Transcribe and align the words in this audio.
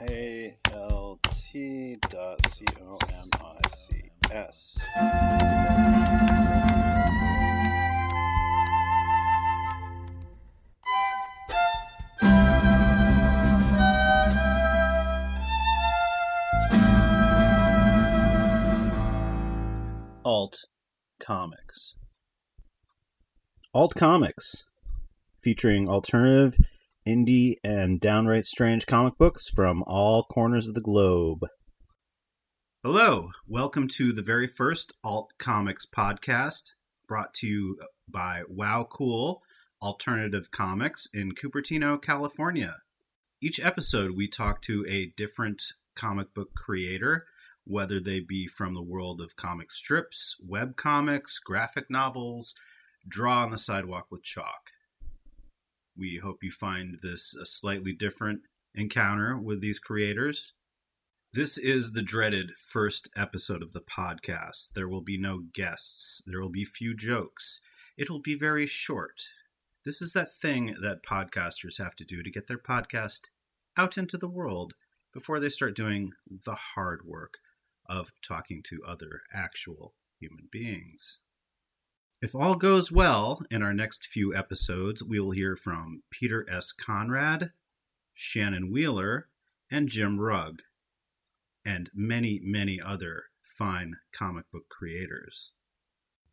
A 0.00 0.54
L 0.72 1.18
T 1.24 1.96
dot 2.08 2.38
C 2.50 2.64
O 2.82 2.98
M 3.12 3.28
I 3.40 3.68
C 3.74 4.10
S. 4.30 4.78
Alt 20.24 20.58
Comics. 21.20 21.96
Alt 23.74 23.94
Comics, 23.96 24.64
featuring 25.42 25.88
alternative, 25.88 26.56
indie, 27.08 27.56
and 27.64 28.00
downright 28.00 28.44
strange 28.44 28.86
comic 28.86 29.16
books 29.16 29.48
from 29.48 29.82
all 29.86 30.24
corners 30.24 30.68
of 30.68 30.74
the 30.74 30.80
globe. 30.80 31.46
Hello, 32.84 33.30
welcome 33.46 33.88
to 33.88 34.12
the 34.12 34.22
very 34.22 34.46
first 34.46 34.92
Alt 35.02 35.32
Comics 35.38 35.86
podcast 35.86 36.72
brought 37.08 37.32
to 37.34 37.46
you 37.46 37.78
by 38.06 38.42
Wow 38.48 38.86
Cool 38.88 39.42
Alternative 39.80 40.50
Comics 40.50 41.08
in 41.14 41.32
Cupertino, 41.32 42.00
California. 42.00 42.76
Each 43.40 43.58
episode, 43.58 44.10
we 44.14 44.28
talk 44.28 44.60
to 44.62 44.84
a 44.86 45.12
different 45.16 45.62
comic 45.96 46.34
book 46.34 46.50
creator, 46.54 47.24
whether 47.64 47.98
they 47.98 48.20
be 48.20 48.46
from 48.46 48.74
the 48.74 48.82
world 48.82 49.20
of 49.22 49.36
comic 49.36 49.70
strips, 49.70 50.36
web 50.46 50.76
comics, 50.76 51.38
graphic 51.38 51.86
novels, 51.88 52.54
draw 53.08 53.38
on 53.42 53.50
the 53.50 53.58
sidewalk 53.58 54.08
with 54.10 54.22
chalk. 54.22 54.72
We 55.98 56.18
hope 56.18 56.44
you 56.44 56.52
find 56.52 56.98
this 57.02 57.34
a 57.34 57.44
slightly 57.44 57.92
different 57.92 58.42
encounter 58.72 59.36
with 59.36 59.60
these 59.60 59.80
creators. 59.80 60.54
This 61.32 61.58
is 61.58 61.92
the 61.92 62.02
dreaded 62.02 62.52
first 62.52 63.10
episode 63.16 63.62
of 63.62 63.72
the 63.72 63.80
podcast. 63.80 64.74
There 64.74 64.88
will 64.88 65.00
be 65.00 65.18
no 65.18 65.42
guests, 65.52 66.22
there 66.24 66.40
will 66.40 66.50
be 66.50 66.64
few 66.64 66.94
jokes. 66.94 67.60
It 67.96 68.08
will 68.08 68.20
be 68.20 68.36
very 68.36 68.64
short. 68.64 69.22
This 69.84 70.00
is 70.00 70.12
that 70.12 70.32
thing 70.32 70.76
that 70.80 71.02
podcasters 71.02 71.78
have 71.78 71.96
to 71.96 72.04
do 72.04 72.22
to 72.22 72.30
get 72.30 72.46
their 72.46 72.58
podcast 72.58 73.30
out 73.76 73.98
into 73.98 74.16
the 74.16 74.28
world 74.28 74.74
before 75.12 75.40
they 75.40 75.48
start 75.48 75.74
doing 75.74 76.12
the 76.28 76.54
hard 76.54 77.00
work 77.04 77.38
of 77.86 78.12
talking 78.22 78.62
to 78.66 78.82
other 78.86 79.22
actual 79.34 79.94
human 80.20 80.48
beings. 80.52 81.18
If 82.20 82.34
all 82.34 82.56
goes 82.56 82.90
well, 82.90 83.42
in 83.48 83.62
our 83.62 83.72
next 83.72 84.08
few 84.08 84.34
episodes, 84.34 85.04
we 85.04 85.20
will 85.20 85.30
hear 85.30 85.54
from 85.54 86.02
Peter 86.10 86.44
S. 86.50 86.72
Conrad, 86.72 87.52
Shannon 88.12 88.72
Wheeler, 88.72 89.28
and 89.70 89.88
Jim 89.88 90.18
Rugg, 90.18 90.62
and 91.64 91.88
many, 91.94 92.40
many 92.42 92.80
other 92.80 93.26
fine 93.40 93.98
comic 94.12 94.50
book 94.50 94.68
creators. 94.68 95.52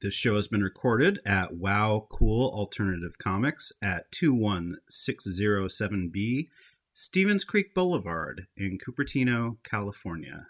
This 0.00 0.14
show 0.14 0.36
has 0.36 0.48
been 0.48 0.62
recorded 0.62 1.20
at 1.26 1.54
Wow 1.54 2.06
Cool 2.10 2.48
Alternative 2.54 3.18
Comics 3.18 3.70
at 3.82 4.10
21607B 4.12 6.48
Stevens 6.94 7.44
Creek 7.44 7.74
Boulevard 7.74 8.46
in 8.56 8.78
Cupertino, 8.78 9.58
California. 9.62 10.46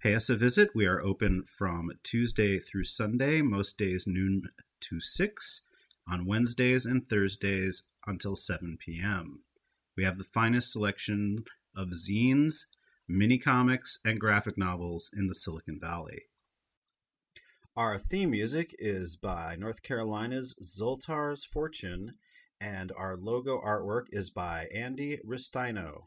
Pay 0.00 0.14
us 0.14 0.30
a 0.30 0.36
visit. 0.36 0.70
We 0.76 0.86
are 0.86 1.02
open 1.02 1.42
from 1.42 1.90
Tuesday 2.04 2.60
through 2.60 2.84
Sunday, 2.84 3.42
most 3.42 3.76
days 3.76 4.06
noon 4.06 4.44
to 4.82 5.00
6, 5.00 5.62
on 6.06 6.24
Wednesdays 6.24 6.86
and 6.86 7.04
Thursdays 7.04 7.82
until 8.06 8.36
7 8.36 8.78
p.m. 8.78 9.40
We 9.96 10.04
have 10.04 10.16
the 10.16 10.22
finest 10.22 10.70
selection 10.70 11.38
of 11.74 11.88
zines, 11.88 12.66
mini 13.08 13.38
comics, 13.38 13.98
and 14.04 14.20
graphic 14.20 14.56
novels 14.56 15.10
in 15.12 15.26
the 15.26 15.34
Silicon 15.34 15.80
Valley. 15.80 16.26
Our 17.74 17.98
theme 17.98 18.30
music 18.30 18.76
is 18.78 19.16
by 19.16 19.56
North 19.56 19.82
Carolina's 19.82 20.54
Zoltar's 20.62 21.44
Fortune, 21.44 22.14
and 22.60 22.92
our 22.96 23.16
logo 23.16 23.60
artwork 23.60 24.04
is 24.12 24.30
by 24.30 24.68
Andy 24.72 25.18
Ristaino. 25.26 26.04